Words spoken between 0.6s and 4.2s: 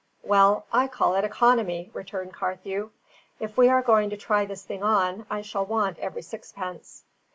I call it economy," returned Carthew. "If we are going to